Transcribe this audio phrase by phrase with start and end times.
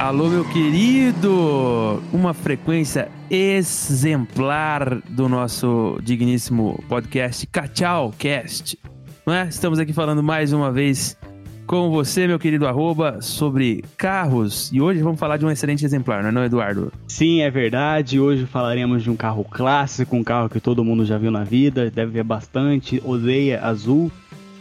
[0.00, 2.02] Alô, meu querido!
[2.10, 8.78] Uma frequência exemplar do nosso digníssimo podcast Cachau Cast.
[9.26, 9.46] Não é?
[9.48, 11.18] Estamos aqui falando mais uma vez
[11.66, 14.72] com você, meu querido arroba, sobre carros.
[14.72, 16.90] E hoje vamos falar de um excelente exemplar, não é, não, Eduardo?
[17.06, 18.18] Sim, é verdade.
[18.18, 21.90] Hoje falaremos de um carro clássico, um carro que todo mundo já viu na vida,
[21.90, 24.10] deve ver bastante, odeia azul.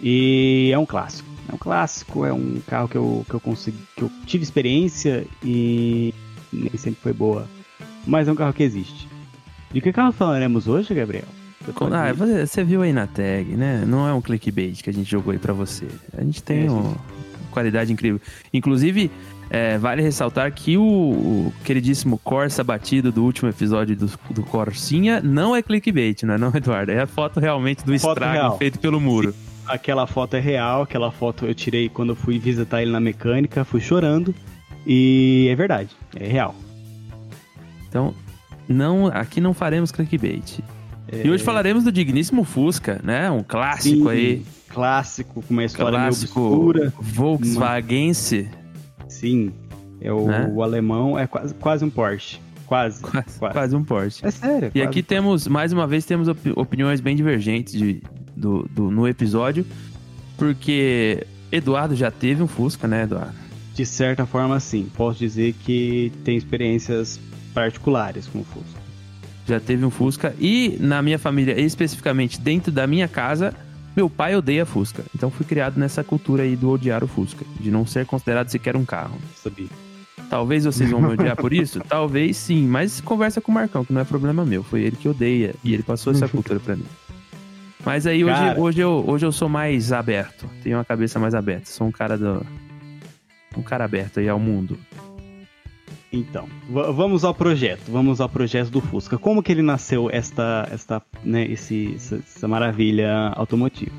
[0.03, 1.28] E é um clássico.
[1.49, 5.25] É um clássico, é um carro que eu, que eu consegui, que eu tive experiência
[5.43, 6.13] e
[6.53, 7.47] nem sempre foi boa.
[8.05, 9.07] Mas é um carro que existe.
[9.71, 11.25] De que carro falaremos hoje, Gabriel?
[11.65, 13.83] Você pode Ah, você você viu aí na tag, né?
[13.85, 15.87] Não é um clickbait que a gente jogou aí pra você.
[16.17, 16.95] A gente tem É, uma
[17.51, 18.19] qualidade incrível.
[18.53, 19.11] Inclusive,
[19.49, 25.19] é, vale ressaltar que o, o queridíssimo Corsa batido do último episódio do, do Corsinha
[25.21, 26.91] não é clickbait, não é não, Eduardo?
[26.91, 28.57] É a foto realmente do Foto estrago real.
[28.57, 29.33] feito pelo muro.
[29.69, 33.63] Aquela foto é real, aquela foto eu tirei quando eu fui visitar ele na mecânica,
[33.63, 34.33] fui chorando.
[34.85, 36.55] E é verdade, é real.
[37.87, 38.13] Então,
[38.67, 40.59] não, aqui não faremos clickbait.
[41.11, 43.29] E hoje falaremos do digníssimo Fusca, né?
[43.31, 44.15] Um clássico É.
[44.15, 44.45] Sim, aí.
[44.69, 46.93] Clássico, com uma história Clássico meio obscura.
[47.01, 48.47] Volkswagense.
[49.07, 49.51] Sim,
[49.99, 50.47] é o, Né?
[50.53, 52.39] o alemão, é quase, quase um Porsche.
[52.67, 53.53] Quase, Quase, quase.
[53.53, 54.23] quase um Porsche.
[54.23, 54.71] É sério.
[54.75, 58.03] E aqui um temos, mais uma vez, temos opi- opiniões bem divergentes de,
[58.39, 59.65] do, do- no episódio,
[60.37, 63.33] porque Eduardo já teve um Fusca, né, Eduardo?
[63.75, 64.87] De certa forma, sim.
[64.95, 67.19] Posso dizer que tem experiências
[67.53, 68.79] particulares com o Fusca.
[69.47, 73.53] Já teve um Fusca e na minha família, especificamente dentro da minha casa,
[73.95, 75.03] meu pai odeia Fusca.
[75.15, 78.75] Então fui criado nessa cultura aí do odiar o Fusca, de não ser considerado sequer
[78.75, 79.17] um carro.
[79.41, 79.67] Sabia?
[80.29, 81.79] Talvez vocês vão me odiar por isso?
[81.89, 84.61] Talvez sim, mas conversa com o Marcão, que não é problema meu.
[84.63, 86.85] Foi ele que odeia e ele passou essa cultura pra mim.
[87.85, 88.59] Mas aí hoje, Cara.
[88.59, 90.49] hoje, eu, hoje eu sou mais aberto.
[90.63, 91.69] Tenho uma cabeça mais aberta.
[91.69, 92.45] Sou um cara do.
[93.57, 94.77] Um cara aberto aí ao mundo.
[96.11, 97.81] Então, va- vamos ao projeto.
[97.91, 99.17] Vamos ao projeto do Fusca.
[99.17, 103.91] Como que ele nasceu esta, esta, né, esse, essa, essa maravilha automotiva?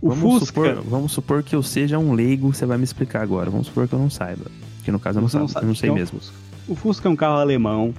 [0.00, 3.22] O Vamos Fusca, supor, vamos supor que eu seja um leigo, você vai me explicar
[3.22, 3.50] agora.
[3.50, 4.44] Vamos supor que eu não saiba.
[4.84, 6.20] Que no caso eu não, Você não sabe eu não sei um mesmo.
[6.68, 7.92] o Fusca é um carro alemão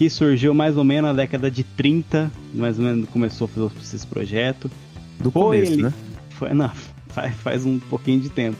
[0.00, 3.96] que surgiu mais ou menos na década de 30, mais ou menos começou a fazer
[3.96, 4.70] esse projeto.
[5.18, 5.92] Do Foi começo, ele- né?
[6.30, 6.70] Foi, não,
[7.08, 8.56] faz, faz um pouquinho de tempo.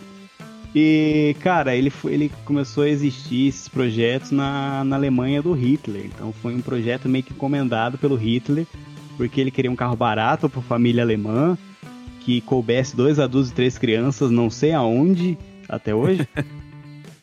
[0.75, 6.05] E, cara, ele, foi, ele começou a existir esses projetos na, na Alemanha do Hitler.
[6.15, 8.67] Então foi um projeto meio que encomendado pelo Hitler,
[9.17, 11.57] porque ele queria um carro barato para família alemã,
[12.21, 16.29] que coubesse dois adultos e três crianças, não sei aonde, até hoje.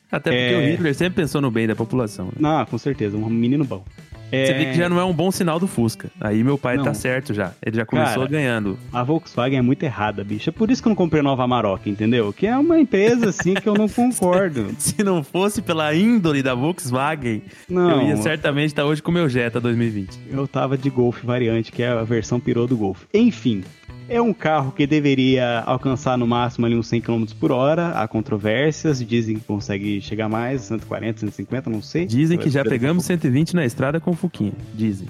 [0.10, 0.58] Até porque É.
[0.58, 2.28] o Hitler sempre pensou no bem da população.
[2.28, 2.32] né?
[2.40, 3.84] não, com certeza, um menino bom.
[4.30, 6.10] Você vê É, que já não é um bom sinal do Fusca.
[6.20, 6.84] Aí meu pai Não.
[6.84, 7.52] tá certo já.
[7.66, 8.78] Ele já começou Cara, ganhando.
[8.92, 10.50] A Volkswagen é muito errada, bicho.
[10.50, 12.34] É por isso que eu não comprei nova Amarok, entendeu?
[12.34, 14.68] Que é uma empresa, assim, que eu não concordo.
[14.78, 19.14] Se não fosse pela índole da Volkswagen, Não, eu ia certamente estar hoje com o
[19.14, 20.20] meu Jetta 2020.
[20.30, 23.04] Eu tava de Golf variante, que é a versão pirou do Golf.
[23.14, 23.64] Enfim,
[24.10, 27.90] é um carro que deveria alcançar no máximo ali uns 100 km por hora.
[27.90, 32.06] Há controvérsias, dizem que consegue chegar mais, 140, 150, não sei.
[32.06, 33.22] Dizem que já pegamos pouco.
[33.22, 34.54] 120 na estrada com o Fuquinha.
[34.74, 35.08] Dizem.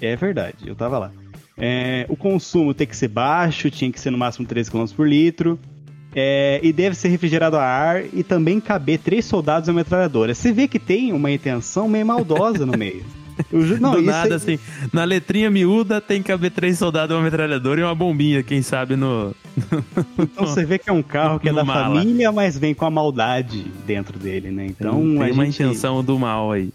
[0.00, 1.12] É verdade, eu tava lá.
[1.56, 5.08] É, o consumo tem que ser baixo, tinha que ser no máximo 13 km por
[5.08, 5.58] litro.
[6.16, 10.32] É, e deve ser refrigerado a ar e também caber três soldados e uma metralhadora.
[10.32, 13.04] Você vê que tem uma intenção meio maldosa no meio.
[13.52, 14.58] Ju- não, Do isso nada, aí- assim,
[14.92, 18.96] na letrinha miúda tem que caber três soldados, uma metralhadora e uma bombinha, quem sabe
[18.96, 19.34] no...
[20.18, 21.96] Então você vê que é um carro que é da mala.
[21.96, 24.66] família, mas vem com a maldade dentro dele, né?
[24.66, 25.62] Então tem a uma gente...
[25.62, 26.70] intenção do mal aí.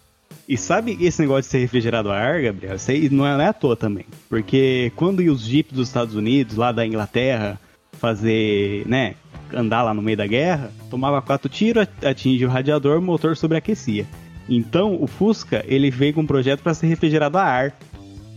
[0.47, 2.75] E sabe esse negócio de ser refrigerado a ar, Gabriel?
[2.75, 4.05] Isso aí não é, é à toa também.
[4.27, 7.59] Porque quando os jipes dos Estados Unidos, lá da Inglaterra,
[7.99, 9.13] fazer, né,
[9.53, 14.07] andar lá no meio da guerra, tomava quatro tiros, atinge o radiador, o motor sobreaquecia.
[14.49, 17.73] Então o Fusca, ele veio com um projeto para ser refrigerado a ar.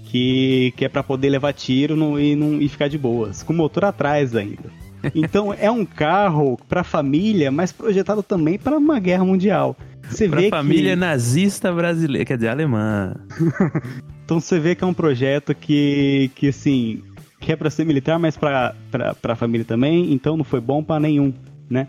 [0.05, 3.55] Que, que é para poder levar tiro no- e, não, e ficar de boas, com
[3.55, 4.71] o motor atrás ainda.
[5.17, 9.75] Então é um carro para família, mas projetado também para uma guerra mundial.
[10.09, 10.97] Você Pra vê família que...
[11.01, 13.15] nazista brasileira, quer dizer, alemã.
[14.25, 17.03] Então você vê que é um projeto que, que assim,
[17.41, 18.75] que é pra ser militar, mas pra,
[19.21, 21.35] pra família também, então não foi bom pra nenhum,
[21.69, 21.89] né?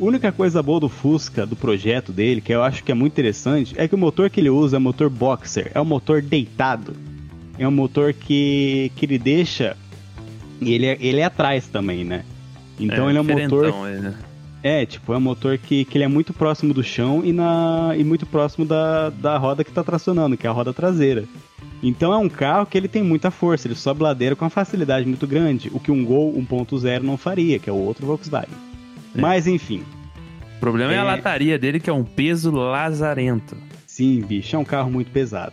[0.00, 3.12] A única coisa boa do Fusca, do projeto dele, que eu acho que é muito
[3.12, 6.20] interessante, é que o motor que ele usa é um motor boxer, é um motor
[6.22, 6.96] deitado.
[7.58, 9.76] É um motor que, que ele deixa.
[10.60, 12.24] E ele, é- ele é atrás também, né?
[12.80, 13.64] Então ele é um motor.
[13.88, 14.14] ele, né?
[14.64, 17.94] É, tipo, é um motor que, que ele é muito próximo do chão e, na,
[17.96, 21.24] e muito próximo da, da roda que tá tracionando, que é a roda traseira.
[21.82, 25.04] Então é um carro que ele tem muita força, ele sobe ladeira com uma facilidade
[25.06, 28.54] muito grande, o que um Gol 1.0 não faria, que é o outro Volkswagen.
[29.14, 29.82] Mas enfim,
[30.56, 30.98] O problema é...
[30.98, 31.04] a É.
[31.04, 33.56] lataria dele, que é um peso lazarento.
[33.86, 35.52] sim, bicho, é um carro muito pesado.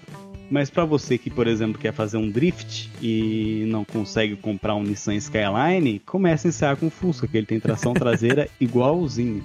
[0.52, 4.82] Mas pra você que, por exemplo, quer fazer um drift e não consegue comprar um
[4.82, 9.44] Nissan Skyline, comece a ensaiar com o Fusca, que ele tem tração traseira igualzinho.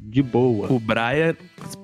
[0.00, 0.72] De boa.
[0.72, 1.36] O Braia.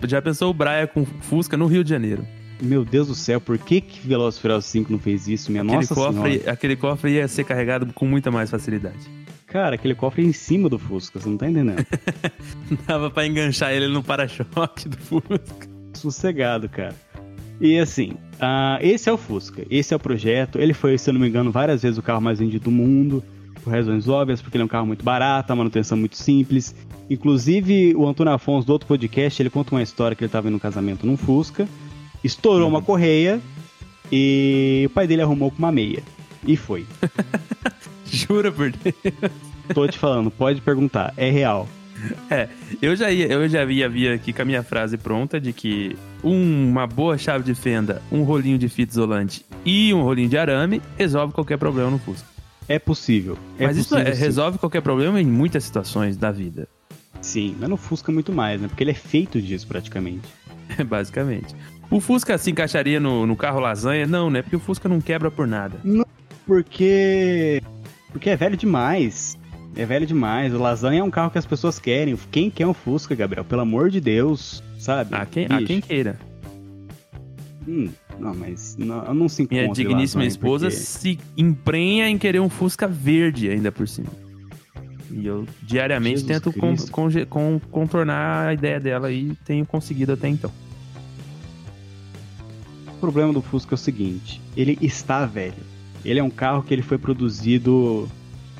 [0.08, 2.24] Já pensou o Braia com Fusca no Rio de Janeiro?
[2.62, 5.50] Meu Deus do céu, por que que Velozes Furiosos 5 não fez isso?
[5.50, 6.52] Minha Aquele nossa cofre, senhora.
[6.52, 9.00] aquele cofre ia ser carregado com muita mais facilidade.
[9.52, 11.86] Cara, aquele cofre é em cima do Fusca, você não tá entendendo.
[12.88, 15.68] Dava pra enganchar ele no para-choque do Fusca.
[15.92, 16.94] Sossegado, cara.
[17.60, 20.58] E assim, ah, esse é o Fusca, esse é o projeto.
[20.58, 23.22] Ele foi, se eu não me engano, várias vezes o carro mais vendido do mundo,
[23.62, 26.74] por razões óbvias, porque ele é um carro muito barato, a manutenção muito simples.
[27.10, 30.54] Inclusive, o Antônio Afonso, do outro podcast, ele conta uma história que ele estava em
[30.54, 31.68] um casamento num Fusca,
[32.24, 33.38] estourou uma correia
[34.10, 36.02] e o pai dele arrumou com uma meia.
[36.46, 36.86] E foi.
[38.28, 39.32] Jura por Deus.
[39.74, 41.66] Tô te falando, pode perguntar, é real.
[42.28, 42.48] É,
[42.80, 45.96] eu já ia, eu já havia, havia aqui com a minha frase pronta de que
[46.22, 50.82] uma boa chave de fenda, um rolinho de fita isolante e um rolinho de arame
[50.98, 52.26] resolve qualquer problema no Fusca.
[52.68, 53.38] É possível.
[53.58, 54.20] É Mas isso possível, é- sim.
[54.20, 56.68] resolve qualquer problema em muitas situações da vida,
[57.20, 58.66] Sim, mas no Fusca muito mais, né?
[58.66, 60.28] Porque ele é feito disso praticamente.
[60.88, 61.54] basicamente.
[61.88, 64.06] O Fusca se encaixaria no, no carro lasanha?
[64.08, 64.42] Não, né?
[64.42, 65.76] Porque o Fusca não quebra por nada.
[66.44, 67.62] Porque.
[68.12, 69.36] Porque é velho demais.
[69.74, 70.52] É velho demais.
[70.54, 72.16] O lasanha é um carro que as pessoas querem.
[72.30, 73.44] Quem quer um Fusca, Gabriel?
[73.44, 75.14] Pelo amor de Deus, sabe?
[75.14, 76.18] A quem, a quem queira.
[77.66, 77.88] Hum,
[78.18, 79.62] não, mas não, não se encontra.
[79.64, 84.10] Minha digníssima esposa porque- se emprenha em querer um Fusca verde ainda por cima.
[85.10, 86.76] E eu diariamente Jesus tento con-
[87.28, 90.50] con- contornar a ideia dela e tenho conseguido até então.
[92.88, 95.71] O problema do Fusca é o seguinte: ele está velho.
[96.04, 98.08] Ele é um carro que ele foi produzido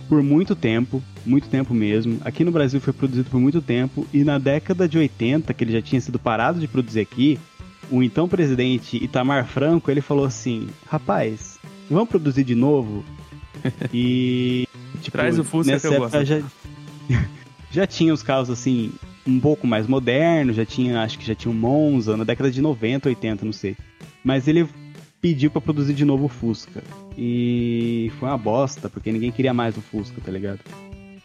[0.08, 2.18] por muito tempo, muito tempo mesmo.
[2.24, 5.72] Aqui no Brasil foi produzido por muito tempo e na década de 80, que ele
[5.72, 7.38] já tinha sido parado de produzir aqui,
[7.90, 11.58] o então presidente Itamar Franco, ele falou assim: "Rapaz,
[11.90, 13.04] vamos produzir de novo?"
[13.92, 14.66] E
[15.00, 16.26] tipo, Traz o Fusca nessa que eu época gosto.
[16.26, 16.42] já
[17.70, 18.92] já tinha os carros assim
[19.26, 22.60] um pouco mais modernos, já tinha, acho que já tinha um Monza na década de
[22.60, 23.76] 90, 80, não sei.
[24.24, 24.68] Mas ele
[25.20, 26.82] pediu pra produzir de novo o Fusca.
[27.16, 30.60] E foi uma bosta, porque ninguém queria mais o Fusca, tá ligado?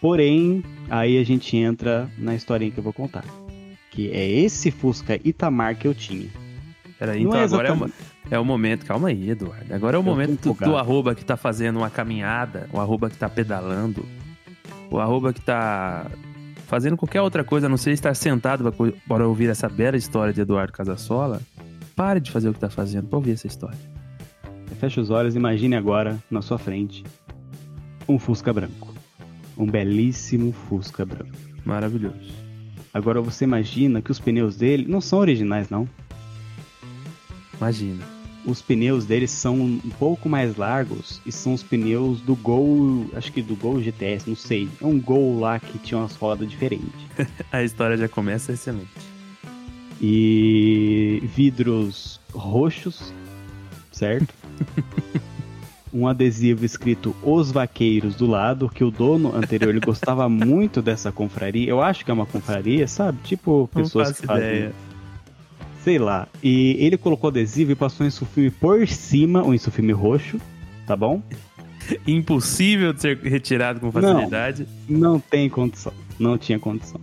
[0.01, 3.25] Porém, aí a gente entra na historinha que eu vou contar.
[3.89, 6.29] Que é esse Fusca Itamar que eu tinha.
[6.99, 7.91] Peraí, Não então é agora é, o,
[8.31, 8.85] é o momento.
[8.85, 9.73] Calma aí, Eduardo.
[9.73, 13.17] Agora é o tô momento do, arroba que tá fazendo uma caminhada, o arroba que
[13.17, 14.05] tá pedalando,
[14.89, 16.07] o arroba que tá
[16.65, 18.71] fazendo qualquer outra coisa, a não ser estar sentado
[19.07, 21.41] para ouvir essa bela história de Eduardo Casasola.
[21.95, 23.96] Pare de fazer o que tá fazendo pra ouvir essa história.
[24.75, 27.03] Fecha os olhos, imagine agora, na sua frente,
[28.07, 28.93] um Fusca branco.
[29.57, 31.31] Um belíssimo Fusca branco.
[31.65, 32.31] Maravilhoso.
[32.93, 35.87] Agora você imagina que os pneus dele não são originais, não.
[37.57, 38.03] Imagina.
[38.45, 43.31] Os pneus deles são um pouco mais largos e são os pneus do Gol, acho
[43.33, 44.69] que do Gol GTS, não sei.
[44.81, 46.87] É um Gol lá que tinha umas rodas diferentes.
[47.51, 48.87] A história já começa excelente.
[49.99, 53.13] E vidros roxos,
[53.91, 54.33] certo?
[55.93, 61.11] um adesivo escrito Os Vaqueiros do lado, que o dono anterior ele gostava muito dessa
[61.11, 61.69] confraria.
[61.69, 63.17] Eu acho que é uma confraria, sabe?
[63.23, 64.73] Tipo Não pessoas que fazem ideia.
[65.83, 66.27] sei lá.
[66.43, 70.39] E ele colocou adesivo e passou um insufilme por cima, um insufilme roxo,
[70.85, 71.21] tá bom?
[72.05, 74.67] Impossível de ser retirado com facilidade.
[74.87, 75.93] Não tem condição.
[76.19, 76.99] Não tinha condição.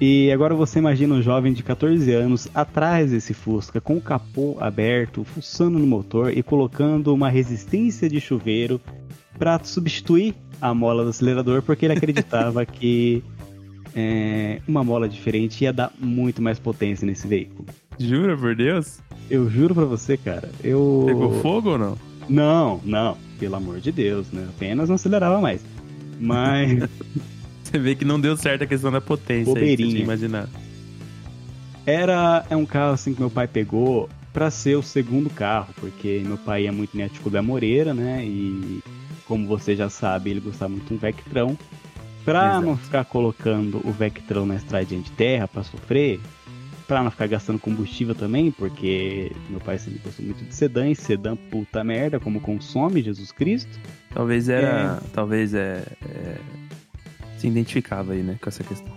[0.00, 4.56] E agora você imagina um jovem de 14 anos atrás desse Fusca, com o capô
[4.60, 8.80] aberto, fuçando no motor e colocando uma resistência de chuveiro
[9.38, 13.22] para substituir a mola do acelerador, porque ele acreditava que
[13.94, 17.66] é, uma mola diferente ia dar muito mais potência nesse veículo.
[17.98, 19.00] Jura por Deus?
[19.30, 20.50] Eu juro pra você, cara.
[20.62, 21.04] Eu.
[21.06, 21.98] Pegou fogo ou não?
[22.28, 24.46] Não, não, pelo amor de Deus, né?
[24.48, 25.64] Apenas não acelerava mais.
[26.20, 26.88] Mas
[27.72, 29.90] Você vê que não deu certo a questão da potência aí, que você Bobeirinha.
[29.90, 30.50] tinha imaginado.
[31.86, 36.22] era é um carro assim que meu pai pegou pra ser o segundo carro, porque
[36.24, 38.22] meu pai ia muito Atitude da Moreira, né?
[38.24, 38.82] E
[39.26, 41.56] como você já sabe, ele gostava muito de um Vectrão.
[42.24, 42.66] Pra Exato.
[42.66, 46.20] não ficar colocando o Vectrão na estradinha de terra pra sofrer,
[46.86, 50.94] pra não ficar gastando combustível também, porque meu pai sempre gostou muito de sedã, e
[50.94, 53.80] sedã puta merda, como consome Jesus Cristo.
[54.14, 55.02] Talvez era.
[55.12, 56.36] Talvez é, é,
[57.42, 58.38] Se identificava aí, né?
[58.40, 58.96] Com essa questão.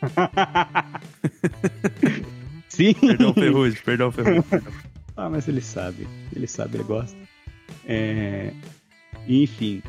[2.66, 2.94] Sim.
[2.94, 4.42] Perdão, Ferrugem, perdão, Ferrugem.
[5.14, 6.08] Ah, mas ele sabe.
[6.34, 7.14] Ele sabe, ele gosta.
[7.84, 8.50] É...
[9.28, 9.82] Enfim.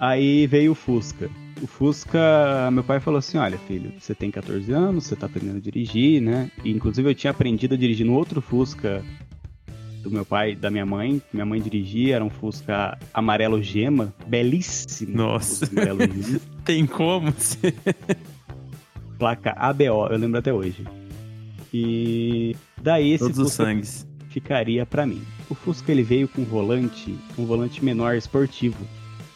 [0.00, 1.28] Aí veio o Fusca.
[1.60, 5.58] O Fusca, meu pai falou assim: Olha, filho, você tem 14 anos, você tá aprendendo
[5.58, 6.50] a dirigir, né?
[6.64, 9.04] E, inclusive eu tinha aprendido a dirigir no outro Fusca
[10.02, 11.20] do meu pai da minha mãe.
[11.30, 15.14] Minha mãe dirigia, era um Fusca amarelo gema, belíssimo.
[15.14, 15.66] Nossa.
[15.66, 16.53] Amarelo gema.
[16.64, 17.74] Tem como ser.
[19.18, 20.84] Placa ABO, eu lembro até hoje.
[21.72, 24.06] E daí esse Todos os Fusca sangues.
[24.28, 25.22] ficaria pra mim.
[25.50, 28.84] O Fusca ele veio com um volante, um volante menor esportivo.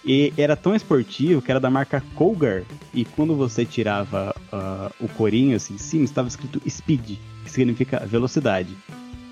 [0.05, 2.63] E era tão esportivo que era da marca Cougar.
[2.95, 8.07] E quando você tirava ah, o corinho assim em cima, estava escrito Speed, que significa
[8.07, 8.75] velocidade.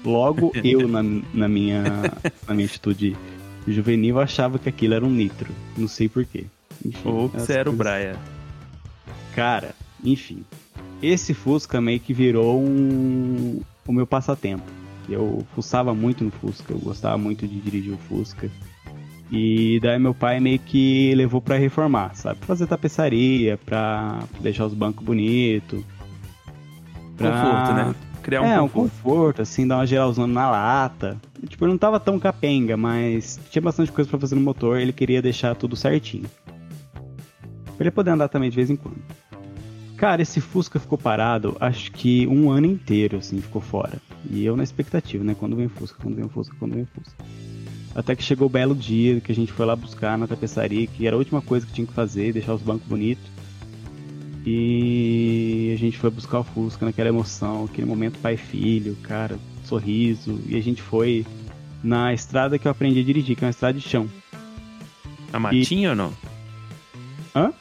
[0.05, 1.83] Logo, eu, na, na minha,
[2.47, 3.17] na minha atitude
[3.67, 5.50] juvenil, achava que aquilo era um nitro.
[5.76, 6.45] Não sei porquê.
[6.87, 8.16] Enfim, Ou as você era o Braia.
[9.35, 10.45] Cara, enfim.
[11.02, 13.61] Esse Fusca meio que virou um...
[13.87, 14.64] o meu passatempo.
[15.09, 18.50] Eu fuçava muito no Fusca, eu gostava muito de dirigir o Fusca.
[19.31, 22.38] E daí meu pai meio que levou pra reformar, sabe?
[22.38, 25.85] Pra fazer tapeçaria, pra deixar os bancos bonitos.
[27.19, 27.95] Conforto, né?
[28.23, 28.90] Criar um é, um conforto.
[28.90, 31.16] conforto, assim, dar uma geralzona na lata.
[31.49, 34.93] Tipo, ele não tava tão capenga, mas tinha bastante coisa pra fazer no motor, ele
[34.93, 36.26] queria deixar tudo certinho.
[37.76, 38.97] Pra ele poder andar também de vez em quando.
[39.97, 43.99] Cara, esse Fusca ficou parado, acho que um ano inteiro, assim, ficou fora.
[44.30, 45.35] E eu na expectativa, né?
[45.38, 47.25] Quando vem o Fusca, quando vem o Fusca, quando vem o Fusca.
[47.95, 51.06] Até que chegou o belo dia que a gente foi lá buscar na tapeçaria, que
[51.06, 53.25] era a última coisa que tinha que fazer, deixar os bancos bonitos.
[54.45, 59.38] E a gente foi buscar o Fusca naquela emoção, aquele momento pai e filho, cara,
[59.64, 60.38] sorriso.
[60.47, 61.25] E a gente foi
[61.83, 64.06] na estrada que eu aprendi a dirigir, que é uma estrada de chão.
[65.33, 66.12] A matinha ou não?
[67.35, 67.52] Hã?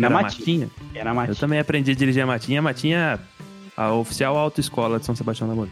[0.00, 0.70] Na matinha.
[1.14, 1.32] matinha?
[1.32, 2.60] Eu também aprendi a dirigir a matinha.
[2.60, 3.18] A matinha,
[3.76, 5.70] a oficial autoescola de São Sebastião da Moura.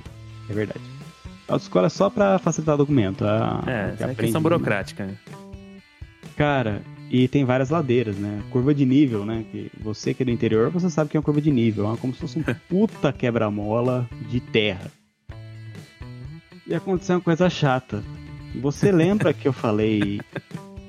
[0.49, 0.81] é verdade.
[1.49, 3.25] A autoescola é só pra facilitar documento.
[3.25, 5.07] A, É, que é questão burocrática.
[5.07, 5.15] né?
[6.37, 8.43] Cara, e tem várias ladeiras, né?
[8.51, 9.45] Curva de nível, né?
[9.51, 11.93] Que você que é do interior, você sabe que é uma curva de nível.
[11.93, 14.91] É como se fosse um puta quebra-mola de terra.
[16.67, 18.03] E aconteceu uma coisa chata.
[18.61, 20.21] Você lembra que eu falei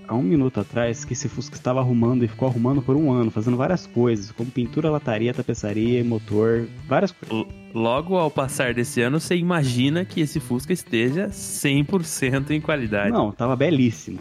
[0.08, 3.30] há um minuto atrás que esse Fusca estava arrumando e ficou arrumando por um ano,
[3.30, 7.48] fazendo várias coisas, como pintura, lataria, tapeçaria, motor, várias coisas.
[7.74, 13.12] Logo ao passar desse ano, você imagina que esse Fusca esteja 100% em qualidade.
[13.12, 14.20] Não, tava belíssimo.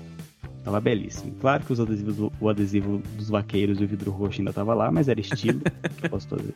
[0.65, 1.33] Tava belíssimo.
[1.41, 4.91] Claro que os adesivos, o adesivo dos vaqueiros e o vidro roxo ainda tava lá,
[4.91, 5.61] mas era estilo.
[5.97, 6.55] que eu posso fazer.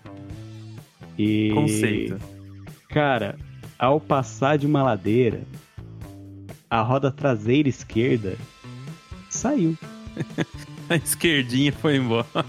[1.16, 1.50] E.
[1.54, 2.18] Conceito.
[2.88, 3.37] Cara,
[3.78, 5.42] ao passar de uma ladeira,
[6.68, 8.37] a roda traseira esquerda
[9.30, 9.76] saiu.
[10.88, 12.44] A esquerdinha foi embora.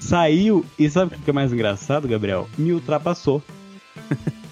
[0.00, 2.48] Saiu, e sabe o que é mais engraçado, Gabriel?
[2.56, 3.42] Me ultrapassou.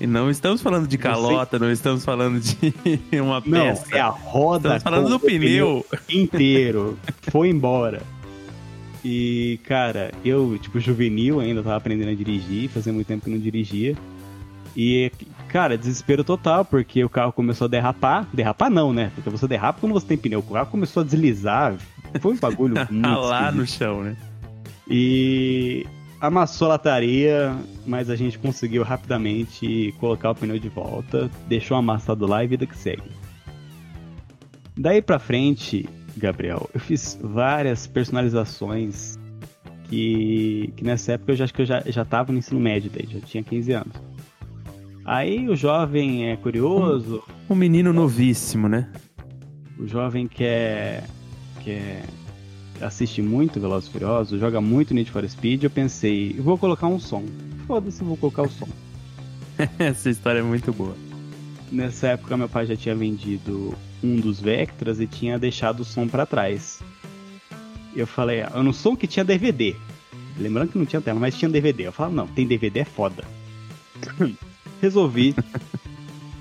[0.00, 2.74] E não estamos falando de calota, não estamos falando de
[3.20, 3.96] uma Não, peça.
[3.96, 4.76] é a roda.
[4.76, 5.86] Estamos falando do o pneu.
[6.08, 6.98] inteiro.
[7.30, 8.02] Foi embora.
[9.04, 13.38] E, cara, eu, tipo, juvenil ainda, tava aprendendo a dirigir, fazia muito tempo que não
[13.38, 13.96] dirigia.
[14.76, 15.12] E,
[15.50, 18.26] cara, desespero total, porque o carro começou a derrapar.
[18.32, 19.10] Derrapar não, né?
[19.14, 20.38] Porque você derrapa quando você tem pneu.
[20.38, 21.76] O carro começou a deslizar.
[22.20, 23.78] Foi um bagulho muito Ralar no esquisito.
[23.78, 24.16] chão, né?
[24.88, 25.86] E
[26.20, 32.26] amassou a lataria, mas a gente conseguiu rapidamente colocar o pneu de volta, deixou amassado
[32.26, 33.10] lá e vida que segue.
[34.76, 39.18] Daí pra frente, Gabriel, eu fiz várias personalizações
[39.84, 42.90] que, que nessa época eu já acho que eu já, já tava no ensino médio
[42.92, 44.09] daí, já tinha 15 anos.
[45.04, 48.90] Aí o jovem é curioso, Um menino novíssimo, né?
[49.80, 51.04] o jovem quer,
[51.64, 52.04] quer
[52.80, 57.00] assiste muito Velozes e Furiosos, joga muito Need for Speed, eu pensei, vou colocar um
[57.00, 57.24] som.
[57.66, 58.68] Foda-se, vou colocar o som.
[59.78, 60.94] Essa história é muito boa.
[61.72, 66.06] Nessa época meu pai já tinha vendido um dos Vectras e tinha deixado o som
[66.06, 66.80] pra trás.
[67.94, 69.74] Eu falei, eu no som que tinha DVD.
[70.38, 71.86] Lembrando que não tinha tela, mas tinha DVD.
[71.86, 73.24] Eu falei, não, tem DVD é foda.
[74.80, 75.34] Resolvi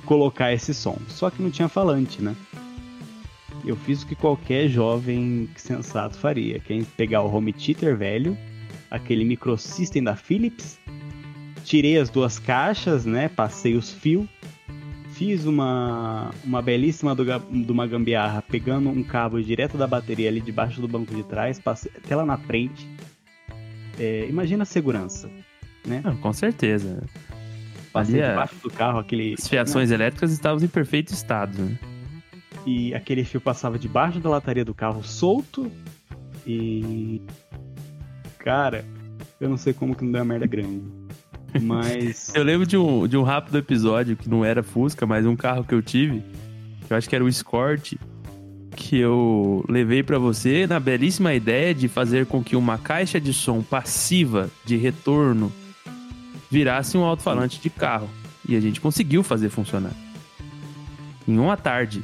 [0.06, 0.98] colocar esse som.
[1.08, 2.36] Só que não tinha falante, né?
[3.66, 8.38] Eu fiz o que qualquer jovem sensato faria, que é pegar o home theater velho,
[8.90, 10.80] aquele microsystem da Philips,
[11.64, 13.30] tirei as duas caixas, né?
[13.30, 14.28] Passei os fios,
[15.12, 20.42] fiz uma, uma belíssima do, de uma gambiarra, pegando um cabo direto da bateria ali
[20.42, 22.88] debaixo do banco de trás, passei até lá na frente.
[24.00, 25.30] É, imagina a segurança,
[25.86, 26.02] né?
[26.04, 27.04] Não, com certeza.
[27.92, 29.36] Passei é- debaixo do carro, aquele.
[29.38, 31.58] As fiações elétricas estavam em perfeito estado.
[31.58, 31.78] Né?
[32.66, 35.72] E aquele fio passava debaixo da lataria do carro solto.
[36.46, 37.22] E.
[38.38, 38.86] Cara,
[39.40, 40.84] eu não sei como que não deu uma merda grande.
[41.62, 42.32] Mas.
[42.36, 45.64] Eu lembro de um, de um rápido episódio que não era Fusca, mas um carro
[45.64, 46.24] que eu tive,
[46.86, 47.96] que eu acho que era o Escort,
[48.76, 53.34] que eu levei pra você na belíssima ideia de fazer com que uma caixa de
[53.34, 55.52] som passiva de retorno
[56.50, 58.10] virasse um alto-falante de carro.
[58.48, 59.92] E a gente conseguiu fazer funcionar.
[61.28, 62.02] Em uma tarde.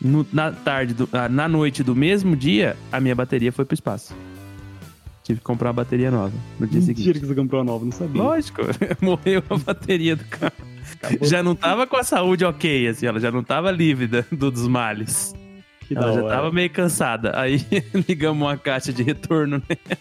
[0.00, 3.74] No- na tarde, do- ah, na noite do mesmo dia, a minha bateria foi pro
[3.74, 4.14] espaço.
[5.22, 6.98] Tive que comprar uma bateria nova no dia seguinte.
[7.06, 8.22] Mentira que você comprou uma nova, não sabia.
[8.22, 8.60] Lógico,
[9.00, 10.52] morreu a bateria do carro.
[11.02, 11.26] Acabou.
[11.26, 14.50] Já não tava com a saúde ok, assim, ela já não tava livre da- do-
[14.50, 15.34] dos males.
[15.80, 16.34] Que ela já hora.
[16.34, 17.38] tava meio cansada.
[17.38, 17.64] Aí
[18.06, 19.96] ligamos uma caixa de retorno, né?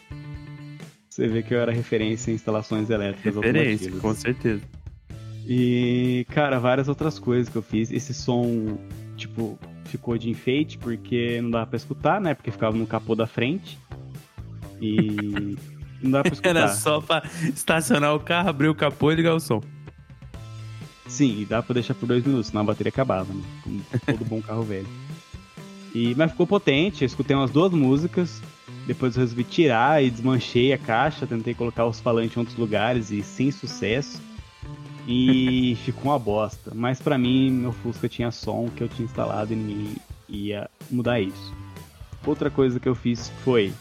[1.14, 4.64] Você vê que eu era referência em instalações elétricas Referência, com certeza.
[5.48, 7.92] E, cara, várias outras coisas que eu fiz.
[7.92, 8.80] Esse som,
[9.16, 12.34] tipo, ficou de enfeite porque não dava pra escutar, né?
[12.34, 13.78] Porque ficava no capô da frente.
[14.82, 15.56] E
[16.02, 16.50] não dava pra escutar.
[16.50, 19.62] Era só pra estacionar o carro, abrir o capô e ligar o som.
[21.08, 23.44] Sim, e dá pra deixar por dois minutos, senão a bateria acabava, né?
[23.64, 24.88] Como todo bom carro velho.
[25.94, 28.42] E, mas ficou potente, eu escutei umas duas músicas,
[28.88, 33.12] depois eu resolvi tirar e desmanchei a caixa, tentei colocar os falantes em outros lugares
[33.12, 34.20] e sem sucesso.
[35.08, 36.72] E ficou uma bosta.
[36.74, 39.96] Mas pra mim, meu Fusca tinha som que eu tinha instalado e ninguém
[40.28, 41.54] ia mudar isso.
[42.26, 43.72] Outra coisa que eu fiz foi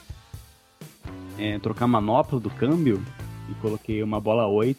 [1.39, 3.03] é, trocar a manopla do câmbio
[3.49, 4.79] e coloquei uma bola 8.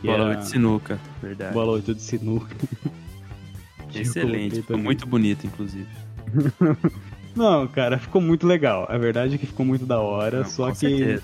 [0.00, 1.54] que Bola era- 8 sinuca, verdade.
[1.54, 2.54] Bola 8 de sinuca.
[3.94, 5.86] Excelente, ficou muito bonito, inclusive.
[7.36, 8.86] Não, cara, ficou muito legal.
[8.88, 11.22] A verdade é que ficou muito da hora, Não, só que certeza.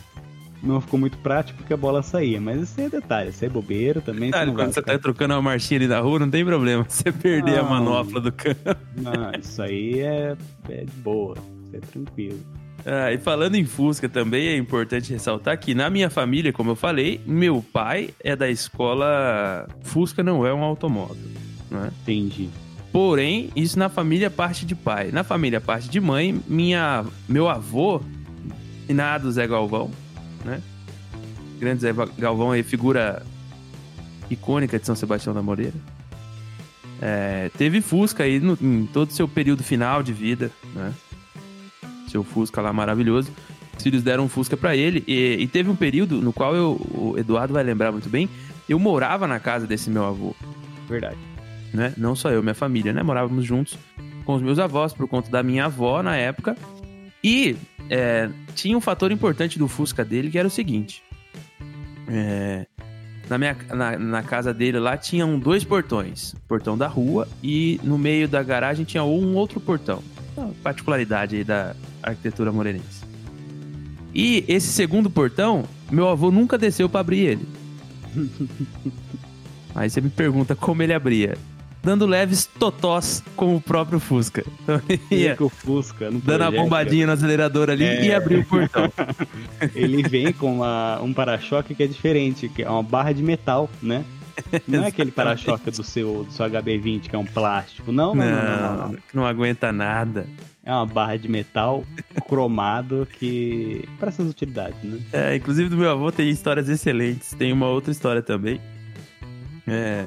[0.63, 2.39] não ficou muito prático porque a bola saía.
[2.41, 4.31] Mas isso aí é detalhe, isso aí é bobeira também.
[4.31, 6.85] Detalhe, vai quando você ficar- tá trocando uma marchinha ali na rua, não tem problema.
[6.89, 7.71] Você perder a Não.
[7.71, 8.57] manopla do carro.
[8.97, 10.37] Não, isso aí é,
[10.69, 11.35] é de boa,
[11.67, 12.39] isso é tranquilo.
[12.85, 16.77] Ah, e falando em Fusca também, é importante ressaltar que na minha família, como eu
[16.77, 21.17] falei, meu pai é da escola Fusca não é um automóvel,
[21.71, 21.89] não é?
[22.03, 22.51] Entendi.
[22.93, 25.11] Porém, isso na família parte de pai.
[25.11, 28.03] Na família parte de mãe, minha, meu avô,
[28.87, 29.91] finado Zé Galvão,
[30.45, 30.61] né?
[31.59, 33.23] Grande Zé Galvão aí, figura
[34.31, 35.75] icônica de São Sebastião da Moreira.
[37.01, 40.93] É, teve Fusca aí no- em todo o seu período final de vida, né?
[42.09, 43.31] Seu Fusca lá maravilhoso.
[43.77, 46.73] Os filhos deram um Fusca pra ele e, e teve um período no qual eu,
[46.95, 48.29] o Eduardo vai lembrar muito bem,
[48.69, 50.35] eu morava na casa desse meu avô
[50.89, 51.17] Verdade.
[51.73, 51.93] Né?
[51.97, 53.03] Não só eu, minha família, né?
[53.03, 53.79] Morávamos juntos
[54.25, 56.57] com os meus avós por conta da minha avó na época.
[57.23, 57.57] E
[57.89, 61.03] é, tinha um fator importante do Fusca dele que era o seguinte:
[62.09, 62.67] É,
[63.29, 67.97] na, minha, na, na casa dele lá tinham dois portões, portão da rua e no
[67.97, 70.03] meio da garagem tinha um outro portão.
[70.37, 73.03] Uma particularidade aí da arquitetura morenense.
[74.15, 77.49] E esse segundo portão, meu avô nunca desceu pra abrir ele.
[79.75, 81.37] Aí você me pergunta como ele abria.
[81.83, 84.45] Dando leves totós com o próprio Fusca.
[84.63, 88.05] Então ia o Fusca, dando a bombadinha no acelerador ali É.
[88.07, 88.91] e abriu o portão.
[89.75, 93.69] Ele vem com uma- um para-choque que é diferente, que é uma barra de metal,
[93.83, 94.05] né?
[94.67, 97.91] Não é aquele para-choque do seu, do seu HB20 que é um plástico.
[97.93, 98.99] Não, não, não, não, não, Não, não.
[99.15, 100.27] não aguenta nada.
[100.65, 101.85] É uma barra de metal
[102.29, 103.85] cromado que.
[103.99, 105.01] para essas utilidades, né?
[105.13, 107.33] É, inclusive do meu avô tem histórias excelentes.
[107.35, 108.61] Tem uma outra história também.
[109.67, 110.07] É,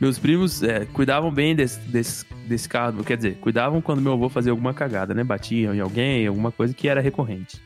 [0.00, 3.04] meus primos é, cuidavam bem desse, desse, desse carro.
[3.04, 5.22] Quer dizer, cuidavam quando meu avô fazia alguma cagada, né?
[5.22, 7.60] Batiam em alguém, alguma coisa que era recorrente.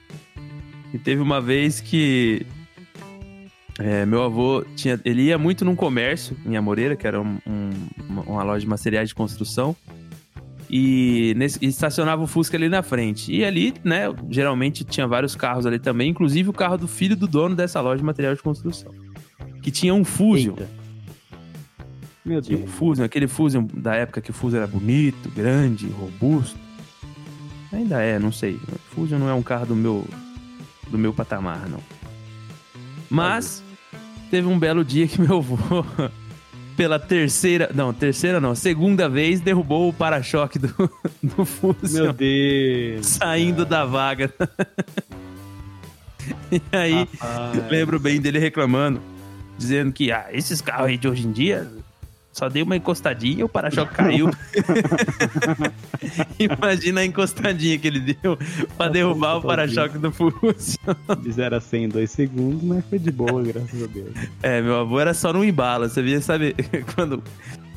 [0.93, 2.45] E teve uma vez que
[3.79, 7.71] é, meu avô tinha, ele ia muito num comércio em Amoreira, que era um- um-
[8.09, 9.75] uma, uma loja de materiais de construção.
[10.71, 13.33] E, nesse, e estacionava o Fusca ali na frente.
[13.33, 17.27] E ali, né, geralmente tinha vários carros ali também, inclusive o carro do filho do
[17.29, 18.93] dono dessa loja de material de construção.
[19.63, 20.53] Que tinha um Fusion.
[20.59, 20.69] Eita.
[22.25, 22.75] Meu Tinha um Deus.
[22.75, 26.59] Fusion, aquele Fusion da época que o Fusion era bonito, grande, robusto.
[27.73, 28.55] Ainda é, não sei.
[28.55, 30.07] O Fusion não é um carro do meu
[30.89, 31.81] do meu patamar, não.
[33.11, 33.63] Mas
[34.31, 35.57] teve um belo dia que meu avô
[36.77, 40.69] pela terceira, não, terceira não, segunda vez derrubou o para-choque do,
[41.23, 43.07] do Fusion Meu Deus.
[43.07, 44.33] saindo da vaga.
[46.51, 47.71] e aí, Rapaz.
[47.71, 49.01] lembro bem dele reclamando,
[49.57, 51.71] dizendo que ah, esses carros aí de hoje em dia
[52.35, 54.29] Só dei uma encostadinha, o para-choque caiu.
[56.37, 58.37] Imagina a encostadinha que ele deu
[58.77, 60.97] pra derrubar o para-choque do Fusca.
[61.23, 64.11] De 0 a 100 em 2 segundos, mas foi de boa, graças a Deus.
[64.43, 65.89] É, meu avô era só no embalo.
[65.89, 66.57] Você via, sabe,
[66.97, 67.23] quando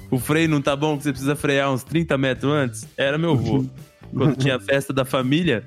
[0.09, 2.87] o freio não tá bom, que você precisa frear uns 30 metros antes?
[2.97, 3.63] Era meu avô.
[4.11, 5.63] quando tinha festa da família,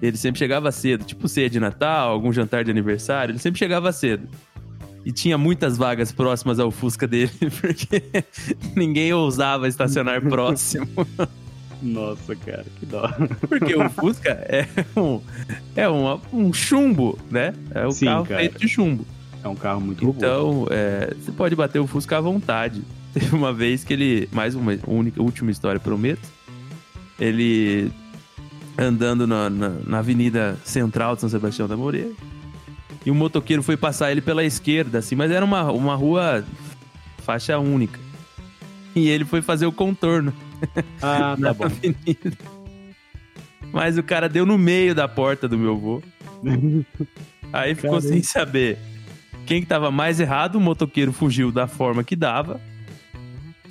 [0.00, 1.04] ele sempre chegava cedo.
[1.04, 4.28] Tipo ceia de Natal, algum jantar de aniversário, ele sempre chegava cedo.
[5.04, 8.02] E tinha muitas vagas próximas ao Fusca dele, porque
[8.76, 10.86] ninguém ousava estacionar próximo.
[11.82, 13.08] Nossa, cara, que dó.
[13.48, 14.66] Porque o Fusca é
[14.98, 15.20] um,
[15.74, 17.54] é uma, um chumbo, né?
[17.74, 18.40] É um Sim, carro cara.
[18.40, 19.06] feito de chumbo.
[19.42, 20.24] É um carro muito robusto.
[20.24, 22.82] Então, é, você pode bater o Fusca à vontade.
[23.14, 26.28] Teve uma vez que ele, mais uma única, última história, prometo.
[27.18, 27.90] Ele
[28.78, 32.12] andando na, na, na avenida central de São Sebastião da Moreira.
[33.04, 36.44] E um motoqueiro foi passar ele pela esquerda, assim, mas era uma, uma rua
[37.22, 37.98] faixa única.
[38.94, 40.34] E ele foi fazer o contorno
[41.00, 41.64] Ah, tá bom.
[41.64, 42.32] avenida.
[43.72, 46.02] Mas o cara deu no meio da porta do meu avô.
[47.52, 48.08] Aí ficou Caramba.
[48.08, 48.78] sem saber
[49.46, 50.56] quem que tava mais errado.
[50.56, 52.60] O motoqueiro fugiu da forma que dava.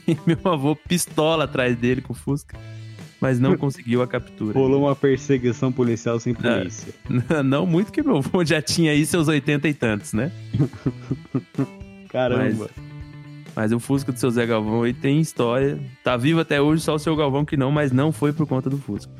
[0.08, 2.58] E meu avô pistola atrás dele com o Fusca.
[3.21, 4.58] Mas não conseguiu a captura.
[4.58, 6.36] Rolou uma perseguição policial sem É.
[6.60, 6.93] polícia.
[7.43, 10.32] Não muito que meu avô já tinha aí seus 80 e tantos, né?
[12.10, 12.69] Caramba.
[13.55, 15.79] Mas o Fusca do seu Zé Galvão aí tem história.
[16.03, 18.69] Tá vivo até hoje, só o seu Galvão que não, mas não foi por conta
[18.69, 19.12] do Fusca.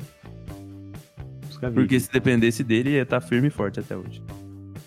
[1.46, 1.70] Fusca.
[1.70, 4.22] Porque se dependesse dele, ia estar firme e forte até hoje.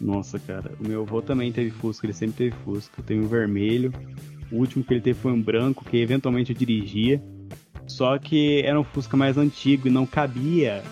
[0.01, 0.71] Nossa, cara.
[0.83, 2.93] O meu avô também teve Fusca, ele sempre teve Fusca.
[2.97, 3.93] Eu tenho um vermelho.
[4.51, 7.21] O último que ele teve foi um branco, que eventualmente eu dirigia.
[7.87, 10.83] Só que era um Fusca mais antigo e não cabia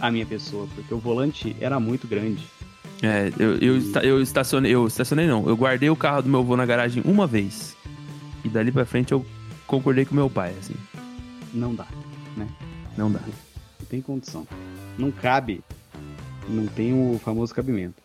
[0.00, 2.44] a minha pessoa, porque o volante era muito grande.
[3.02, 6.56] É, eu, eu, eu estacionei, eu estacionei não, eu guardei o carro do meu avô
[6.56, 7.76] na garagem uma vez.
[8.44, 9.24] E dali pra frente eu
[9.66, 10.74] concordei com meu pai, assim.
[11.52, 11.86] Não dá.
[12.96, 13.20] Não dá.
[13.20, 14.46] Não tem condição.
[14.98, 15.62] Não cabe.
[16.48, 18.02] Não tem o famoso cabimento.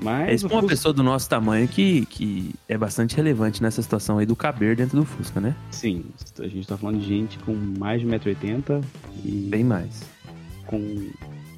[0.00, 3.60] Mas É isso pra uma Fusca- pessoa do nosso tamanho que, que é bastante relevante
[3.62, 5.54] nessa situação aí do caber dentro do Fusca, né?
[5.72, 6.04] Sim,
[6.38, 8.82] a gente tá falando de gente com mais de 1,80m
[9.24, 10.02] e Bem mais.
[10.66, 11.08] com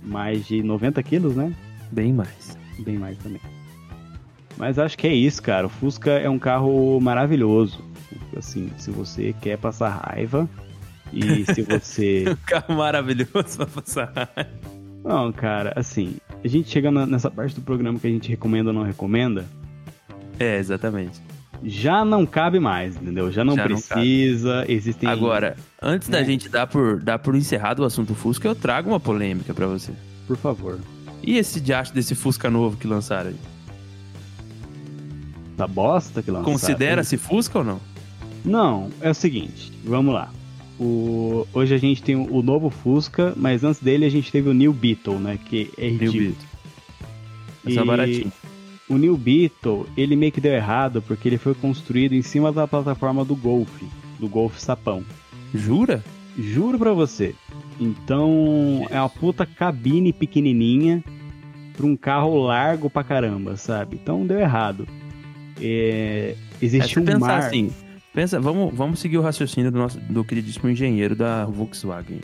[0.02, 1.52] mais de 90 quilos, né?
[1.92, 2.56] Bem mais.
[2.78, 3.40] Bem mais também.
[4.56, 5.66] Mas acho que é isso, cara.
[5.66, 7.78] O Fusca é um carro maravilhoso.
[8.36, 10.48] Assim, se você quer passar raiva
[11.12, 12.24] e se você.
[12.28, 14.12] Um carro maravilhoso pra passar.
[15.04, 18.70] Não, cara, assim, a gente chega na- nessa parte do programa que a gente recomenda
[18.70, 19.44] ou não recomenda,
[20.38, 21.20] É, exatamente.
[21.62, 23.30] já não cabe mais, entendeu?
[23.30, 25.08] Já não Já não precisa, existem.
[25.08, 26.24] Agora, antes da É.
[26.24, 29.92] gente dar por, dar por encerrado o assunto Fusca, eu trago uma polêmica pra você.
[30.26, 30.78] Por favor.
[31.22, 33.36] E esse diacho desse Fusca novo que lançaram aí?
[35.56, 36.50] Da bosta que lançaram.
[36.52, 37.80] Considera-se Fusca ou não?
[38.42, 40.30] Não, é o seguinte, vamos lá.
[40.80, 41.46] O...
[41.52, 44.72] Hoje a gente tem o novo Fusca, mas antes dele a gente teve o New
[44.72, 45.38] Beetle, né?
[45.44, 46.20] Que é New ridículo.
[46.20, 46.48] Beetle.
[47.66, 48.32] Essa é E baratinho.
[48.88, 52.66] O New Beetle, ele meio que deu errado porque ele foi construído em cima da
[52.66, 53.70] plataforma do Golf,
[54.18, 55.04] do Golf Sapão.
[55.54, 56.02] Jura?
[56.38, 57.34] Juro pra você.
[57.78, 61.04] Então, é uma puta cabine pequenininha
[61.76, 63.98] pra um carro largo pra caramba, sabe?
[64.02, 64.88] Então deu errado.
[65.60, 66.34] É...
[66.60, 67.38] É, Existe se um mar...
[67.38, 67.70] assim,
[68.14, 72.20] pensa, vamos, vamos seguir o raciocínio do nosso do queridíssimo engenheiro da Volkswagen.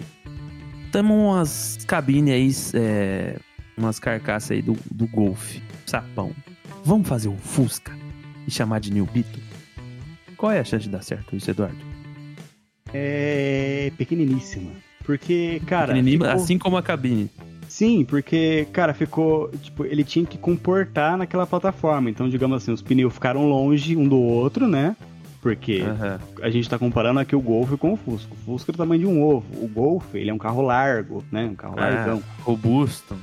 [0.93, 3.37] Temos umas cabines aí, é,
[3.77, 6.33] umas carcaças aí do, do Golf, sapão.
[6.85, 7.93] Vamos fazer um Fusca
[8.47, 9.43] e chamar de New Beetle?
[10.37, 11.77] Qual é a chance de dar certo isso, Eduardo?
[12.93, 14.71] É pequeniníssima.
[15.05, 15.95] Porque, cara.
[16.03, 17.31] Ficou- Assim como a cabine.
[17.69, 19.51] Sim, porque, cara, ficou.
[19.63, 22.09] Tipo, ele tinha que comportar naquela plataforma.
[22.09, 24.97] Então, digamos assim, os pneus ficaram longe um do outro, né?
[25.47, 26.19] Porque Aham.
[26.43, 28.33] a gente tá comparando aqui o Golf com o Fusca.
[28.33, 29.47] O Fusca é do tamanho de um ovo.
[29.65, 31.45] O Golf, ele é um carro largo, né?
[31.45, 32.21] Um carro largão.
[32.21, 33.17] Ah, robusto.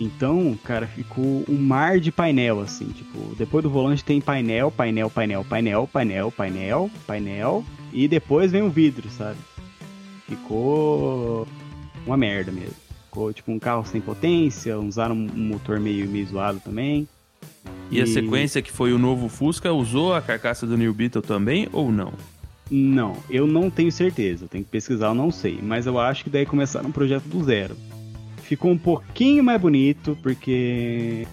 [0.00, 2.86] Então, cara, ficou um mar de painel, assim.
[2.86, 7.64] Tipo, depois do volante tem painel, painel, painel, painel, painel, painel, painel.
[7.92, 9.38] E depois vem o vidro, sabe?
[10.26, 11.46] Ficou
[12.04, 12.74] uma merda mesmo.
[13.04, 17.06] Ficou tipo um carro sem potência, usaram um motor meio, meio zoado também.
[17.90, 21.22] E a E- sequência que foi o novo Fusca usou a carcaça do New Beetle
[21.22, 22.12] também ou não?
[22.70, 25.58] Não, eu não tenho certeza, tenho que pesquisar, eu não sei.
[25.60, 27.76] Mas eu acho que daí começaram um projeto do zero.
[28.44, 31.26] Ficou um pouquinho mais bonito, porque.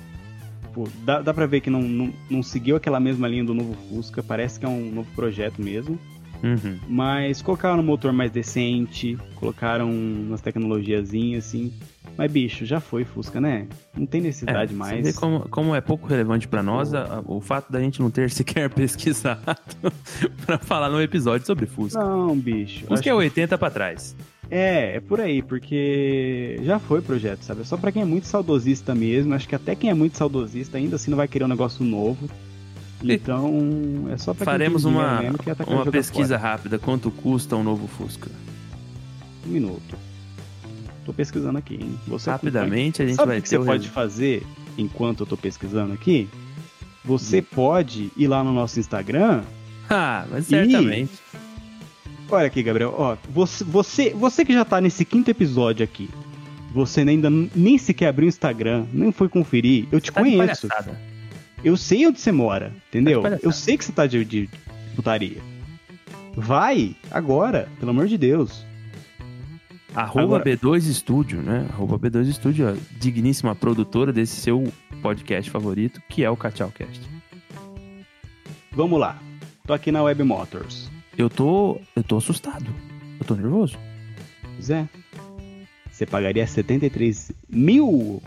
[0.74, 3.76] Pô, dá, dá pra ver que não, não, não seguiu aquela mesma linha do novo
[3.90, 6.00] Fusca, parece que é um novo projeto mesmo.
[6.44, 6.78] Uhum.
[6.88, 11.74] Mas colocaram um motor mais decente, colocaram umas tecnologiazinhas assim.
[12.18, 13.68] Mas, bicho, já foi Fusca, né?
[13.96, 15.06] Não tem necessidade Você mais.
[15.06, 18.30] vê como, como é pouco relevante pra nós a- o fato da gente não ter
[18.32, 19.40] sequer pesquisado
[20.46, 22.00] pra falar num episódio sobre Fusca.
[22.00, 22.82] Não, bicho.
[22.88, 24.16] Fusca acho é 80 pra trás.
[24.50, 27.62] É, é por aí, porque já foi projeto, sabe?
[27.62, 29.34] É só pra quem é muito saudosista mesmo.
[29.34, 32.30] Acho que até quem é muito saudosista ainda assim não vai querer um negócio novo.
[33.04, 36.80] Então, é só pra Faremos uma, que uma pesquisa rápida.
[36.80, 38.30] Quanto custa um novo Fusca?
[39.46, 39.96] Um minuto.
[41.06, 41.98] Tô pesquisando aqui, hein?
[42.08, 44.44] Você Rapidamente a gente Sabe vai o que ter você o pode resu- fazer
[44.78, 46.28] enquanto eu tô pesquisando aqui?
[47.06, 47.46] Você Hum.
[47.56, 49.44] pode ir lá no nosso Instagram.
[49.90, 51.12] Ah, mas certamente.
[52.30, 52.94] Olha aqui, Gabriel.
[52.98, 56.10] Ó, você, você, você que já tá nesse quinto episódio aqui,
[56.74, 59.88] você ainda nem sequer abriu o Instagram, nem foi conferir.
[59.90, 60.68] Eu te Tá conheço.
[61.68, 63.22] Eu sei onde você mora, entendeu?
[63.22, 64.50] Tá eu sei que você tá de, de
[64.96, 65.42] putaria.
[66.34, 68.66] Vai, agora, pelo amor de Deus.
[69.94, 71.68] Arroba Agora- B2 Studio, né?
[71.70, 76.64] Arroba B2 Studio, a digníssima produtora desse seu podcast favorito, que é o Cast.
[78.72, 79.22] Vamos lá.
[79.66, 80.90] Tô aqui na Web Motors.
[81.18, 81.82] Eu tô.
[81.94, 82.74] Eu tô assustado.
[83.20, 83.78] Eu tô nervoso.
[84.62, 84.88] Zé,
[85.92, 88.24] você pagaria 73 mil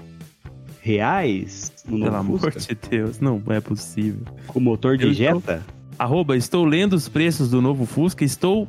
[0.82, 2.60] reais no Pelo amor Fusca?
[2.74, 4.22] de Deus, não é possível.
[4.46, 5.64] Com motor de Eu Jetta?
[5.98, 8.66] Arroba, estou lendo os preços do novo Fusca, estou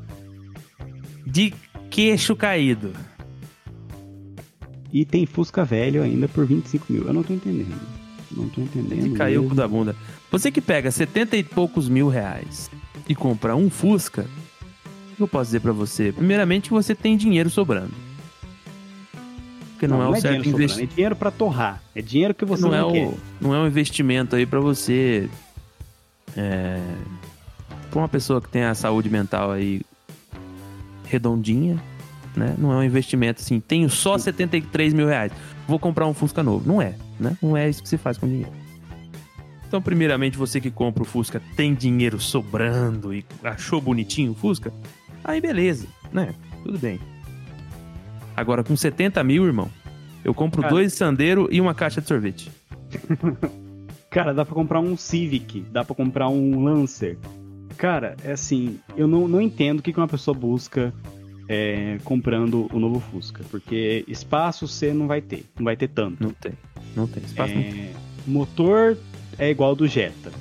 [1.26, 1.54] de
[1.89, 2.91] queixo caído.
[4.91, 7.08] E tem Fusca velho ainda por 25 mil.
[7.08, 7.74] Eu não tô entendendo.
[8.32, 9.08] Não tô entendendo.
[9.08, 9.56] E caiu mesmo.
[9.56, 9.95] da bunda.
[10.30, 12.69] Você que pega 70 e poucos mil reais
[13.08, 14.26] e compra um Fusca,
[15.13, 16.12] o que eu posso dizer pra você?
[16.12, 17.91] Primeiramente, você tem dinheiro sobrando.
[19.82, 20.94] Porque não, é o certo dinheiro investimento.
[20.94, 21.82] É dinheiro pra torrar.
[21.96, 23.08] É dinheiro que você não, não, é quer.
[23.08, 25.28] o, não é um investimento aí pra você.
[26.38, 26.80] É,
[27.89, 29.82] pra uma pessoa que tem a saúde mental aí
[31.06, 31.82] redondinha,
[32.36, 32.54] né?
[32.60, 35.32] Não é um investimento assim, tenho só 73 mil reais,
[35.67, 36.67] vou comprar um Fusca novo.
[36.67, 37.36] Não é, né?
[37.41, 38.52] Não é isso que se faz com dinheiro.
[39.67, 44.72] Então, primeiramente, você que compra o Fusca tem dinheiro sobrando e achou bonitinho o Fusca,
[45.24, 46.36] aí beleza, né?
[46.63, 47.00] Tudo bem.
[48.41, 49.69] Agora, com 70 mil, irmão,
[50.25, 50.73] eu compro Cara.
[50.73, 52.51] dois Sandero e uma caixa de sorvete.
[54.10, 57.19] Cara, dá pra comprar um Civic, dá pra comprar um Lancer.
[57.77, 60.91] Cara, é assim, eu não, não entendo o que que uma pessoa busca
[61.47, 63.43] é, comprando o novo Fusca.
[63.51, 66.23] Porque espaço você não vai ter, não vai ter tanto.
[66.23, 66.54] Não tem.
[66.95, 67.54] Não tem espaço.
[67.54, 67.71] não tem.
[67.71, 67.93] É,
[68.25, 68.97] motor
[69.38, 70.32] é igual ao do Jetta,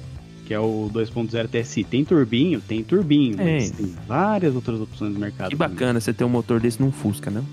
[0.47, 1.85] que é o 2.0 TSI.
[1.85, 2.61] Tem turbinho?
[2.61, 3.87] Tem turbinho, mas Tem.
[3.87, 5.51] tem várias outras opções no mercado.
[5.51, 7.45] Que bacana você ter um motor desse num Fusca, né?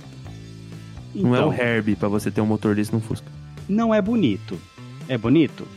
[1.21, 3.32] Não é o Então, Herbie pra você ter um motor desse num Fusca.
[3.67, 4.60] Não é bonito.
[5.08, 5.67] É bonito?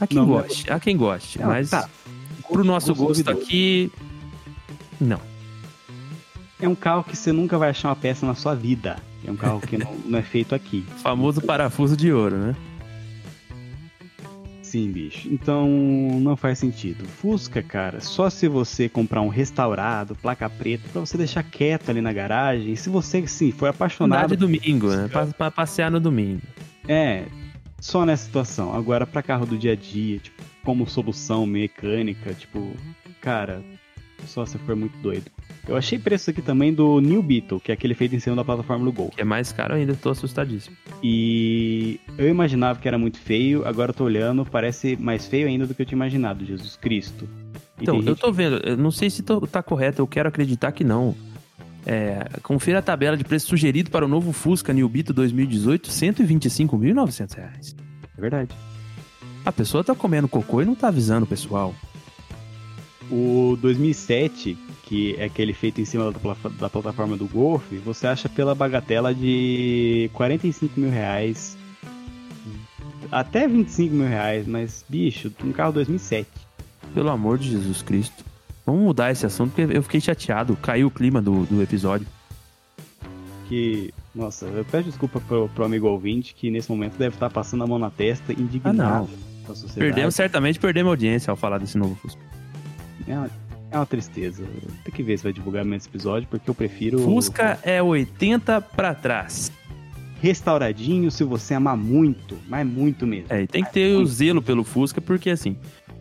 [0.00, 1.88] Há quem Não, é goste, há quem goste, Não, mas tá.
[2.48, 3.90] pro nosso Gosto gosto aqui,
[5.00, 5.20] não.
[6.60, 8.96] É um carro que você nunca vai achar uma peça na sua vida.
[9.26, 10.84] É um carro que não, não é feito aqui.
[11.02, 12.56] Famoso parafuso de ouro, né?
[14.66, 15.28] Sim, bicho.
[15.30, 15.68] Então
[16.20, 17.06] não faz sentido.
[17.06, 22.00] Fusca, cara, só se você comprar um restaurado, placa preta, pra você deixar quieto ali
[22.00, 22.74] na garagem.
[22.74, 24.28] Se você, sim, foi Andar apaixonado.
[24.30, 25.06] de domingo, né?
[25.08, 26.42] Pra, pra passear no domingo.
[26.88, 27.26] É,
[27.80, 28.74] só nessa situação.
[28.74, 32.72] Agora, pra carro do dia a dia, tipo, como solução mecânica, tipo,
[33.20, 33.62] cara,
[34.26, 35.30] só se for muito doido.
[35.68, 38.44] Eu achei preço aqui também do New Beetle, que é aquele feito em cima da
[38.44, 39.12] plataforma do Gol.
[39.16, 40.76] É mais caro ainda, tô assustadíssimo.
[41.02, 45.66] E eu imaginava que era muito feio, agora eu tô olhando, parece mais feio ainda
[45.66, 47.28] do que eu tinha imaginado, Jesus Cristo.
[47.78, 50.06] E Então, tem eu gente- tô vendo, eu não sei se tô- tá correto, eu
[50.06, 51.16] quero acreditar que não.
[51.84, 57.34] É, confira a tabela de preço sugerido para o novo Fusca New Beetle 2018, 125.900
[57.36, 57.76] reais.
[58.16, 58.50] É verdade.
[59.44, 61.74] A pessoa tá comendo cocô e não tá avisando o pessoal.
[63.10, 66.18] O 2007, que é aquele feito em cima da,
[66.58, 71.58] da plataforma do Golf, você acha pela bagatela de 45 mil reais.
[73.10, 76.28] Até 25 mil reais, mas, bicho, um carro 2007.
[76.94, 78.24] Pelo amor de Jesus Cristo.
[78.64, 80.56] Vamos mudar esse assunto, porque eu fiquei chateado.
[80.56, 82.06] Caiu o clima do, do episódio.
[83.48, 87.62] Que, nossa, eu peço desculpa pro, pro amigo ouvinte que nesse momento deve estar passando
[87.62, 89.06] a mão na testa, indignado Ah, não.
[89.44, 89.78] com a sociedade.
[89.78, 92.20] Perdemos, certamente perdemos audiência ao falar desse novo Fusca.
[93.06, 93.45] É
[93.76, 94.44] é uma tristeza.
[94.84, 96.98] Tem que ver se vai divulgar mesmo esse episódio, porque eu prefiro.
[96.98, 99.52] Fusca é 80 pra trás.
[100.20, 103.26] Restauradinho se você amar muito, mas muito mesmo.
[103.30, 105.56] É, e tem que ter o zelo pelo Fusca, porque assim,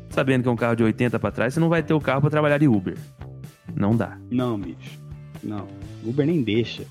[0.09, 2.21] sabendo que é um carro de 80 pra trás, você não vai ter o carro
[2.21, 2.97] pra trabalhar de Uber.
[3.75, 4.17] Não dá.
[4.31, 4.97] Não, bicho.
[5.43, 5.67] Não.
[6.03, 6.83] Uber nem deixa.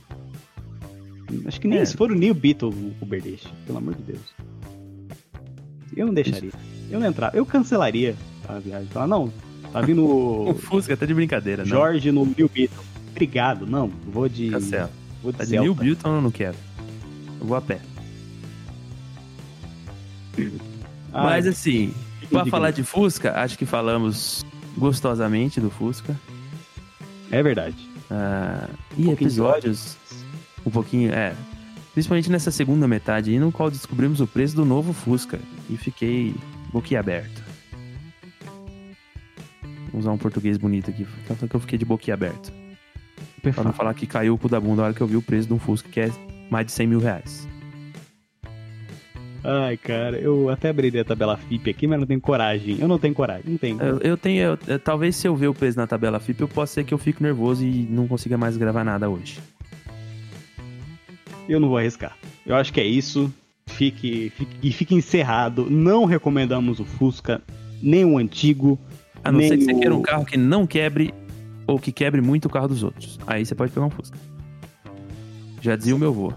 [1.46, 1.84] Acho que nem É.
[1.84, 3.48] se for o New Beetle, o Uber deixa.
[3.66, 4.34] Pelo amor de Deus.
[5.96, 6.50] Eu não deixaria.
[6.90, 7.36] Eu não entrava.
[7.36, 8.14] Eu cancelaria
[8.46, 8.86] a viagem.
[8.88, 9.32] Falar, não,
[9.72, 11.68] Tá vindo O o Fusca tá de brincadeira, não.
[11.68, 12.85] Jorge no New Beetle.
[13.11, 13.88] Obrigado, não.
[14.07, 14.50] Vou de.
[14.50, 14.90] Cancela.
[15.22, 15.59] Vou de Tá de.
[15.59, 16.57] New Bilton eu não quero.
[17.40, 17.81] Eu vou a pé.
[21.12, 22.50] Ah, Mas assim, indignado.
[22.50, 24.44] falar de Fusca, acho que falamos
[24.77, 26.18] gostosamente do Fusca.
[27.31, 27.77] É verdade.
[28.11, 29.96] Ah, Um e episódios
[30.66, 31.35] um pouquinho, é.
[31.92, 35.38] Principalmente nessa segunda metade aí, no qual descobrimos o preço do novo Fusca.
[35.70, 36.35] E fiquei
[36.72, 37.43] boquiaberto.
[39.96, 41.07] Usar um português bonito aqui.
[41.28, 42.52] Tanto que eu fiquei de boquiaberto.
[43.42, 45.22] Pra não falar que caiu o cu da bunda na hora que eu vi o
[45.22, 46.11] preço de um Fusca, que é
[46.50, 47.46] mais de 100 mil reais.
[49.46, 52.78] Ai, cara, eu até abriria a tabela FIP aqui, mas não tenho coragem.
[52.80, 53.78] Eu não tenho coragem, não tenho.
[53.83, 54.40] Eu, eu tenho.
[54.42, 56.94] eu- eu- talvez se eu ver o preço na tabela FIP, eu possa ser que
[56.94, 59.38] eu fico nervoso e não consiga mais gravar nada hoje.
[61.46, 62.16] Eu não vou arriscar.
[62.46, 63.33] Eu acho que é isso.
[63.66, 65.68] Fique, fique e fique encerrado.
[65.70, 67.42] Não recomendamos o Fusca,
[67.83, 68.78] nem o antigo.
[69.24, 71.12] A não nem ser que você queira um carro que não quebre
[71.66, 73.18] ou que quebre muito o carro dos outros.
[73.26, 74.18] Aí você pode pegar um Fusca.
[75.60, 76.32] Já dizia o meu avô.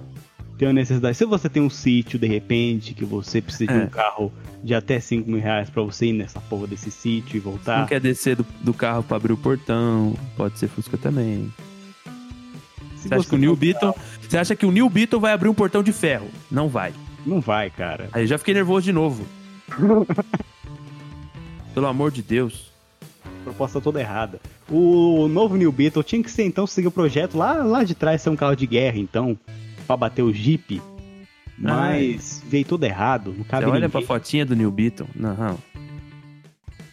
[0.58, 1.16] Tem uma necessidade.
[1.18, 3.84] Se você tem um sítio, de repente, que você precisa de É.
[3.84, 4.32] um carro
[4.64, 7.80] de até 5 mil reais pra você ir nessa porra desse sítio e voltar.
[7.82, 11.54] Não quer descer do, do carro pra abrir o portão, pode ser Fusca também.
[12.96, 13.94] Se Você acha que o New Beetle,
[14.28, 16.28] você acha que o New Beetle vai abrir um portão de ferro?
[16.50, 16.92] Não vai.
[17.26, 18.10] Não vai, cara.
[18.12, 19.24] Aí eu já fiquei nervoso de novo.
[21.74, 22.72] Pelo amor de Deus.
[23.48, 24.40] Proposta toda errada.
[24.70, 28.22] O novo New Beetle tinha que ser então seguir o projeto lá, lá de trás
[28.22, 29.38] ser um carro de guerra, então,
[29.86, 30.82] pra bater o Jeep.
[31.58, 33.90] Mas veio tudo errado, não Você cabe olha ninguém.
[33.90, 35.08] pra fotinha do New Beetle.
[35.16, 35.58] Não.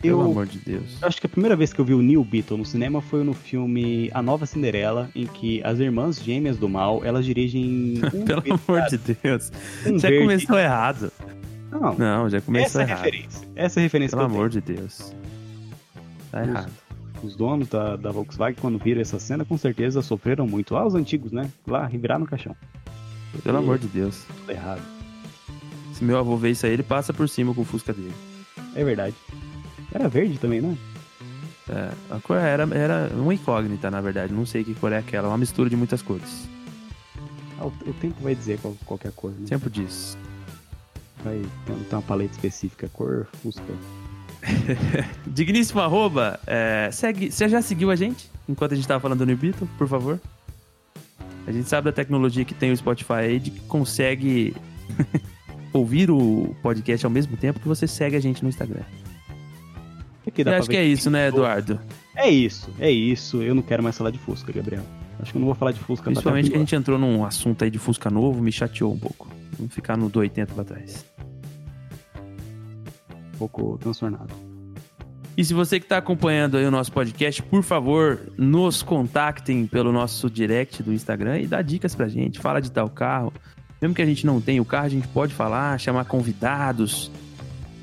[0.00, 0.98] Pelo Eu, amor de Deus.
[1.00, 3.24] eu acho que a primeira vez que eu vi o New Beetle no cinema foi
[3.24, 8.24] no filme A Nova Cinderela, em que as irmãs gêmeas do mal, elas dirigem um
[8.24, 9.50] Pelo Beetle- amor de Deus.
[9.86, 10.24] um Já verde.
[10.24, 11.12] começou errado.
[11.70, 13.04] Não, Não, já essa começou é a errado.
[13.04, 13.48] referência.
[13.56, 15.14] Essa é a referência Pelo amor de Deus.
[16.34, 16.72] Tá Os- errado.
[17.22, 20.74] Os donos da, da Volkswagen, quando viram essa cena, com certeza sofreram muito.
[20.74, 21.50] Lá os antigos, né?
[21.66, 22.54] Lá, virar no caixão.
[23.42, 24.24] Pelo amor de Deus.
[24.40, 24.82] Tudo errado.
[25.94, 28.12] Se meu avô vê isso aí, ele passa por cima com o Fusca dele.
[28.74, 29.14] É verdade.
[29.92, 30.76] Era verde também, né?
[31.68, 34.32] É, a cor era, era uma incógnita, na verdade.
[34.34, 35.28] Não sei que cor é aquela.
[35.28, 36.46] Uma mistura de muitas cores.
[37.58, 39.46] Ah, o, o tempo vai dizer qual, qualquer cor, né?
[39.48, 40.18] Tempo disso.
[41.24, 43.62] Vai ter, tem uma paleta específica, cor, fusca.
[45.26, 49.36] Digníssimo arroba, é, segue, você já seguiu a gente enquanto a gente tava falando do
[49.36, 50.20] Beetle, por favor?
[51.46, 54.54] A gente sabe da tecnologia que tem o Spotify aí, de que consegue
[55.72, 58.82] ouvir o podcast ao mesmo tempo que você segue a gente no Instagram.
[60.26, 61.78] Aqui Eu dá pra acho que é isso, né, Eduardo?
[62.16, 63.42] É isso, é isso.
[63.42, 64.84] Eu não quero mais falar de Fusca, Gabriel.
[65.20, 66.04] Acho que eu não vou falar de Fusca.
[66.04, 68.98] Principalmente que a tá gente entrou num assunto aí de Fusca novo, me chateou um
[68.98, 69.28] pouco.
[69.58, 71.04] Vamos ficar no do 80 pra trás.
[73.34, 74.32] Um pouco transtornado.
[75.36, 79.90] E se você que está acompanhando aí o nosso podcast, por favor, nos contactem pelo
[79.90, 82.38] nosso direct do Instagram e dá dicas pra gente.
[82.38, 83.32] Fala de tal carro.
[83.82, 87.10] Mesmo que a gente não tenha o carro, a gente pode falar, chamar convidados.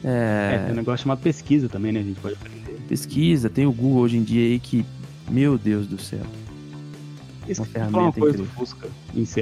[0.03, 1.99] É, É, tem um negócio chamado pesquisa também, né?
[1.99, 2.79] A gente pode aprender.
[2.87, 4.85] pesquisa, tem o Google hoje em dia aí que,
[5.29, 6.23] meu Deus do céu.
[7.47, 8.45] Isso, Uma falar uma ferramenta coisa do.
[8.45, 8.87] Fusca.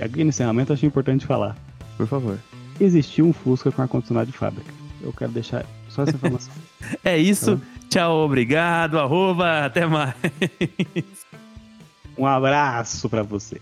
[0.04, 1.56] Aqui no encerramento eu achei importante falar.
[1.95, 2.39] Por favor.
[2.80, 4.74] Existiu um Fusca com ar-condicionado de fábrica.
[5.02, 6.54] Eu quero deixar só essa informação.
[7.04, 7.62] É isso.
[7.89, 10.15] Tchau, obrigado, arroba, até mais.
[12.17, 13.62] um abraço pra você.